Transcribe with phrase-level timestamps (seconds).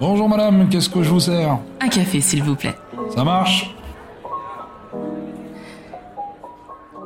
[0.00, 1.58] Bonjour madame, qu'est-ce que je vous sers?
[1.80, 2.74] Un café, s'il vous plaît.
[3.14, 3.74] Ça marche?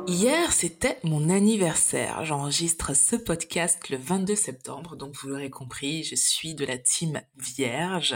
[0.07, 2.25] Hier, c'était mon anniversaire.
[2.25, 7.21] J'enregistre ce podcast le 22 septembre, donc vous l'aurez compris, je suis de la team
[7.37, 8.15] vierge.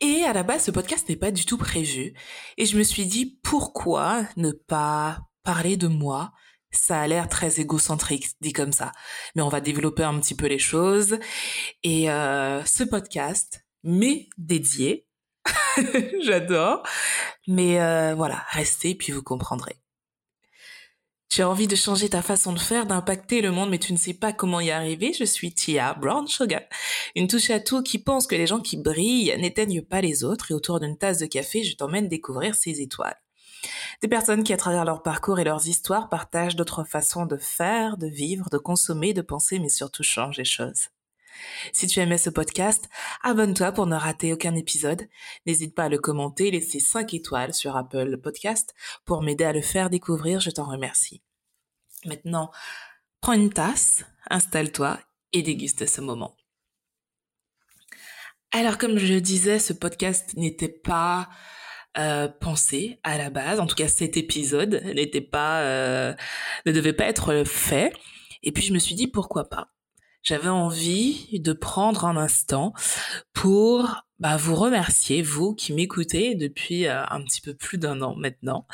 [0.00, 2.12] Et à la base, ce podcast n'est pas du tout prévu.
[2.58, 6.32] Et je me suis dit, pourquoi ne pas parler de moi?
[6.70, 8.92] Ça a l'air très égocentrique, dit comme ça.
[9.34, 11.18] Mais on va développer un petit peu les choses.
[11.82, 15.06] Et euh, ce podcast m'est dédié.
[16.22, 16.82] J'adore.
[17.46, 19.76] Mais euh, voilà, restez puis vous comprendrez.
[21.28, 23.98] Tu as envie de changer ta façon de faire, d'impacter le monde, mais tu ne
[23.98, 25.12] sais pas comment y arriver.
[25.12, 26.62] Je suis Tia Brown Sugar,
[27.16, 30.50] une touche à tout qui pense que les gens qui brillent n'éteignent pas les autres
[30.50, 33.20] et autour d'une tasse de café, je t'emmène découvrir ces étoiles.
[34.02, 37.96] Des personnes qui, à travers leur parcours et leurs histoires, partagent d'autres façons de faire,
[37.96, 40.88] de vivre, de consommer, de penser, mais surtout changent les choses.
[41.72, 42.88] Si tu aimais ce podcast,
[43.22, 45.08] abonne-toi pour ne rater aucun épisode.
[45.46, 49.60] N'hésite pas à le commenter, laisser 5 étoiles sur Apple Podcast pour m'aider à le
[49.60, 51.22] faire découvrir, je t'en remercie.
[52.04, 52.50] Maintenant,
[53.20, 54.98] prends une tasse, installe-toi
[55.32, 56.34] et déguste ce moment.
[58.52, 61.28] Alors comme je le disais, ce podcast n'était pas
[61.98, 63.60] euh, pensé à la base.
[63.60, 66.14] En tout cas, cet épisode n'était pas, euh,
[66.66, 67.92] ne devait pas être fait.
[68.42, 69.68] Et puis je me suis dit pourquoi pas?
[70.22, 72.72] J'avais envie de prendre un instant
[73.32, 78.14] pour bah, vous remercier, vous qui m'écoutez depuis euh, un petit peu plus d'un an
[78.16, 78.66] maintenant.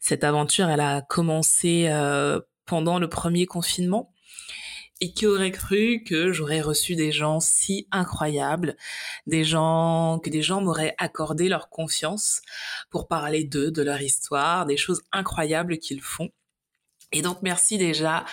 [0.00, 1.88] Cette aventure, elle a commencé
[2.64, 4.12] pendant le premier confinement.
[5.00, 8.76] Et qui aurait cru que j'aurais reçu des gens si incroyables,
[9.26, 12.40] des gens que des gens m'auraient accordé leur confiance
[12.88, 16.30] pour parler d'eux, de leur histoire, des choses incroyables qu'ils font.
[17.12, 18.24] Et donc merci déjà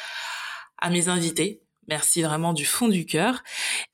[0.77, 3.43] à mes invités Merci vraiment du fond du cœur.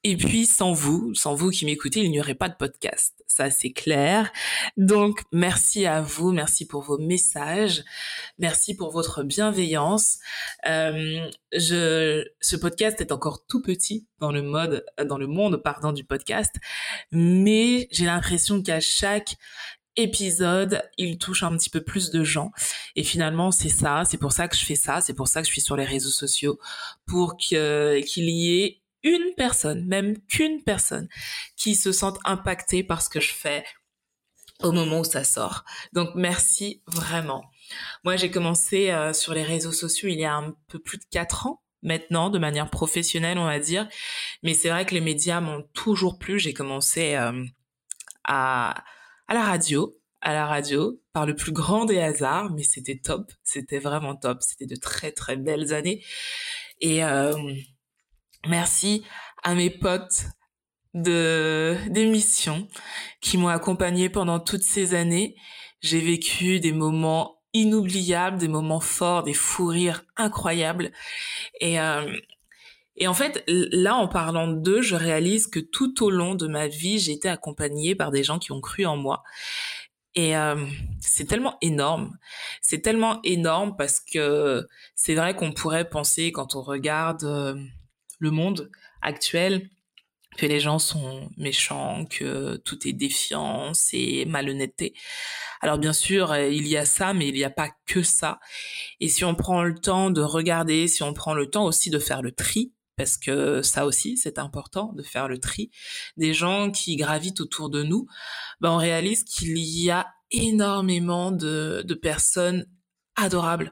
[0.04, 3.23] Et puis sans vous, sans vous qui m'écoutez, il n'y aurait pas de podcast.
[3.28, 4.32] Ça c'est clair.
[4.78, 7.83] Donc merci à vous, merci pour vos messages,
[8.38, 10.20] merci pour votre bienveillance.
[10.67, 15.92] Euh, je, ce podcast est encore tout petit dans le mode, dans le monde pardon
[15.92, 16.56] du podcast,
[17.11, 19.36] mais j'ai l'impression qu'à chaque
[20.02, 22.52] épisode, il touche un petit peu plus de gens.
[22.95, 25.48] Et finalement, c'est ça, c'est pour ça que je fais ça, c'est pour ça que
[25.48, 26.60] je suis sur les réseaux sociaux,
[27.05, 27.58] pour qu'il
[28.30, 31.08] y ait une personne, même qu'une personne,
[31.55, 33.64] qui se sente impactée par ce que je fais
[34.61, 35.64] au moment où ça sort.
[35.93, 37.45] Donc merci vraiment.
[38.04, 41.05] Moi, j'ai commencé euh, sur les réseaux sociaux il y a un peu plus de
[41.09, 43.88] quatre ans maintenant, de manière professionnelle, on va dire.
[44.43, 46.39] Mais c'est vrai que les médias m'ont toujours plu.
[46.39, 47.45] J'ai commencé euh,
[48.26, 48.83] à
[49.30, 53.32] à la radio, à la radio, par le plus grand des hasards, mais c'était top,
[53.44, 56.04] c'était vraiment top, c'était de très très belles années.
[56.82, 57.34] Et euh,
[58.48, 59.06] merci
[59.44, 60.26] à mes potes
[60.95, 62.68] de d'émission
[63.22, 65.36] qui m'ont accompagné pendant toutes ces années.
[65.82, 70.92] J'ai vécu des moments inoubliables, des moments forts, des fous rires incroyables.
[71.62, 72.12] Et euh,
[72.99, 76.67] et en fait, là, en parlant d'eux, je réalise que tout au long de ma
[76.67, 79.23] vie, j'ai été accompagnée par des gens qui ont cru en moi.
[80.15, 80.65] Et euh,
[80.99, 82.17] c'est tellement énorme.
[82.61, 87.55] C'est tellement énorme parce que c'est vrai qu'on pourrait penser, quand on regarde euh,
[88.20, 88.70] le monde
[89.02, 89.70] actuel,
[90.38, 94.93] que les gens sont méchants, que tout est défiance et malhonnêteté.
[95.61, 98.39] Alors bien sûr, euh, il y a ça, mais il n'y a pas que ça.
[98.99, 101.99] Et si on prend le temps de regarder, si on prend le temps aussi de
[101.99, 105.71] faire le tri, parce que ça aussi, c'est important de faire le tri
[106.17, 108.08] des gens qui gravitent autour de nous,
[108.60, 112.65] ben on réalise qu'il y a énormément de, de personnes
[113.24, 113.72] adorable,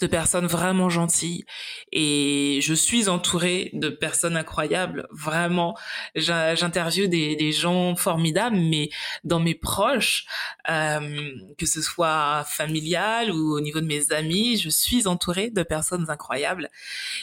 [0.00, 1.44] de personnes vraiment gentilles.
[1.92, 5.06] Et je suis entourée de personnes incroyables.
[5.10, 5.76] Vraiment,
[6.14, 8.90] j'interviewe des, des, gens formidables, mais
[9.24, 10.26] dans mes proches,
[10.68, 15.62] euh, que ce soit familial ou au niveau de mes amis, je suis entourée de
[15.62, 16.70] personnes incroyables.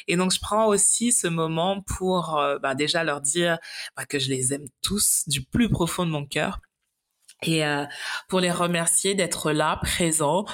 [0.08, 3.58] Et donc, je prends aussi ce moment pour euh, bah, déjà leur dire
[3.96, 6.60] bah, que je les aime tous du plus profond de mon cœur
[7.44, 7.86] et euh,
[8.28, 10.46] pour les remercier d'être là, présents,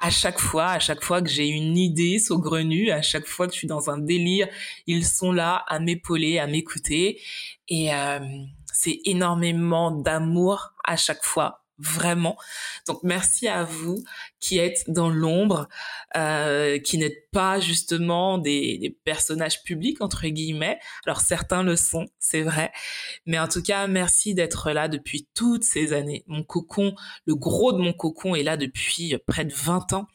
[0.00, 3.52] à chaque fois, à chaque fois que j'ai une idée saugrenue, à chaque fois que
[3.52, 4.48] je suis dans un délire,
[4.86, 7.20] ils sont là à m'épauler, à m'écouter,
[7.68, 8.20] et euh,
[8.72, 12.36] c'est énormément d'amour à chaque fois vraiment.
[12.86, 14.02] Donc merci à vous
[14.40, 15.68] qui êtes dans l'ombre,
[16.16, 20.78] euh, qui n'êtes pas justement des, des, personnages publics entre guillemets.
[21.06, 22.72] Alors certains le sont, c'est vrai,
[23.26, 26.24] mais en tout cas merci d'être là depuis toutes ces années.
[26.26, 26.94] Mon cocon,
[27.26, 30.06] le gros de mon cocon est là depuis près de 20 ans.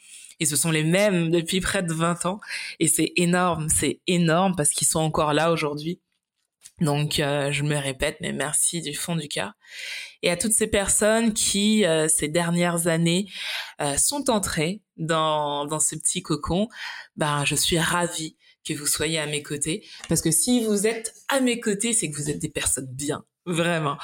[0.41, 2.39] Et ce sont les mêmes depuis près de 20 ans.
[2.79, 5.99] Et c'est énorme, c'est énorme parce qu'ils sont encore là aujourd'hui
[6.81, 9.53] Donc euh, je me répète, mais merci du fond du cœur.
[10.21, 13.27] Et à toutes ces personnes qui, euh, ces dernières années,
[13.81, 16.67] euh, sont entrées dans, dans ce petit cocon,
[17.15, 18.37] ben, je suis ravie
[18.67, 19.85] que vous soyez à mes côtés.
[20.07, 23.23] Parce que si vous êtes à mes côtés, c'est que vous êtes des personnes bien.
[23.49, 23.97] Vraiment.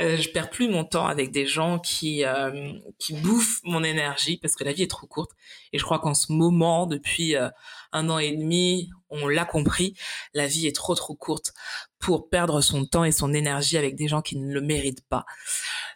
[0.00, 4.36] Euh, je perds plus mon temps avec des gens qui euh, qui bouffent mon énergie
[4.36, 5.32] parce que la vie est trop courte.
[5.72, 7.48] Et je crois qu'en ce moment, depuis euh,
[7.90, 9.94] un an et demi, on l'a compris,
[10.34, 11.52] la vie est trop trop courte
[11.98, 15.24] pour perdre son temps et son énergie avec des gens qui ne le méritent pas.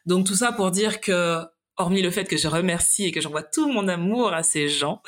[0.05, 1.45] Donc tout ça pour dire que,
[1.77, 5.01] hormis le fait que je remercie et que j'envoie tout mon amour à ces gens,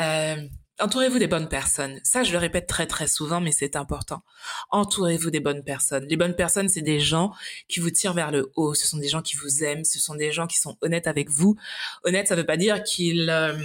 [0.00, 0.36] euh,
[0.80, 2.00] entourez-vous des bonnes personnes.
[2.02, 4.22] Ça, je le répète très très souvent, mais c'est important.
[4.70, 6.06] Entourez-vous des bonnes personnes.
[6.08, 7.32] Les bonnes personnes, c'est des gens
[7.68, 8.74] qui vous tirent vers le haut.
[8.74, 9.84] Ce sont des gens qui vous aiment.
[9.84, 11.56] Ce sont des gens qui sont honnêtes avec vous.
[12.04, 13.56] Honnête, ça veut pas dire qu'ils euh,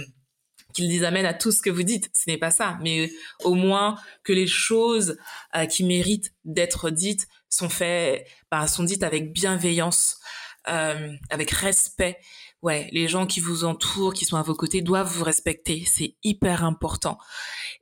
[0.76, 2.10] qu'ils les amènent à tout ce que vous dites.
[2.12, 3.10] Ce n'est pas ça, mais
[3.44, 5.16] au moins que les choses
[5.56, 10.18] euh, qui méritent d'être dites sont faites, bah, sont dites avec bienveillance,
[10.68, 12.18] euh, avec respect
[12.62, 15.84] ouais, les gens qui vous entourent, qui sont à vos côtés, doivent vous respecter.
[15.86, 17.18] C'est hyper important.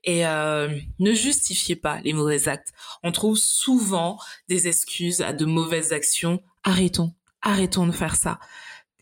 [0.04, 0.68] Et euh,
[0.98, 2.72] ne justifiez pas les mauvais actes.
[3.02, 4.18] On trouve souvent
[4.48, 6.42] des excuses à de mauvaises actions.
[6.62, 8.38] Arrêtons, arrêtons de faire ça.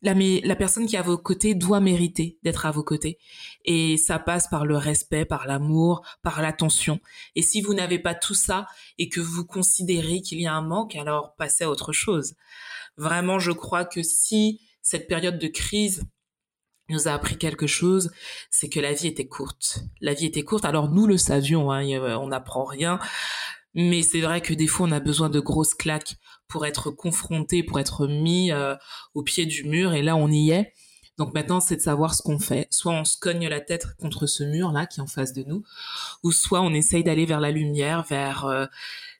[0.05, 3.19] La, la personne qui est à vos côtés doit mériter d'être à vos côtés.
[3.65, 6.99] Et ça passe par le respect, par l'amour, par l'attention.
[7.37, 8.67] Et si vous n'avez pas tout ça
[8.99, 12.35] et que vous considérez qu'il y a un manque, alors passez à autre chose.
[12.97, 16.05] Vraiment, je crois que si cette période de crise
[16.89, 18.11] nous a appris quelque chose,
[18.51, 19.81] c'est que la vie était courte.
[20.01, 20.65] La vie était courte.
[20.65, 21.85] Alors nous le savions, hein,
[22.19, 22.99] on n'apprend rien,
[23.75, 26.17] mais c'est vrai que des fois on a besoin de grosses claques
[26.49, 28.75] pour être confronté, pour être mis euh,
[29.15, 29.95] au pied du mur.
[29.95, 30.73] Et là on y est.
[31.19, 32.67] Donc maintenant c'est de savoir ce qu'on fait.
[32.71, 35.45] Soit on se cogne la tête contre ce mur là qui est en face de
[35.45, 35.63] nous,
[36.23, 38.67] ou soit on essaye d'aller vers la lumière, vers euh,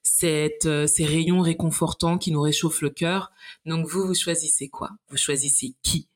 [0.03, 3.31] cette, euh, ces rayons réconfortants qui nous réchauffent le cœur.
[3.67, 4.91] Donc vous, vous choisissez quoi?
[5.09, 6.09] Vous choisissez qui?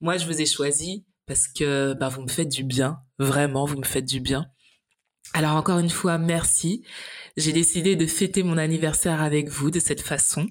[0.00, 3.78] Moi, je vous ai choisi parce que bah, vous me faites du bien, vraiment, vous
[3.78, 4.46] me faites du bien.
[5.32, 6.84] Alors encore une fois, merci.
[7.36, 10.46] J'ai décidé de fêter mon anniversaire avec vous de cette façon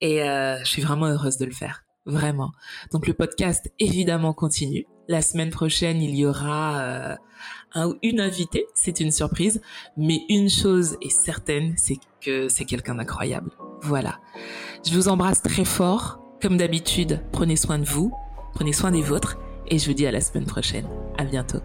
[0.00, 2.52] et euh, je suis vraiment heureuse de le faire, vraiment.
[2.92, 4.86] Donc le podcast évidemment continue.
[5.08, 7.16] La semaine prochaine, il y aura euh,
[7.74, 9.60] un une invitée, c'est une surprise,
[9.96, 13.50] mais une chose est certaine, c'est que c'est quelqu'un d'incroyable.
[13.82, 14.18] Voilà.
[14.86, 16.20] Je vous embrasse très fort.
[16.40, 18.12] Comme d'habitude, prenez soin de vous,
[18.54, 20.86] prenez soin des vôtres, et je vous dis à la semaine prochaine.
[21.16, 21.60] À bientôt.